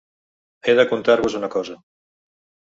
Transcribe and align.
He 0.69 0.73
de 0.79 0.85
contar-vos 0.93 1.37
una 1.41 1.51
cosa. 1.57 1.77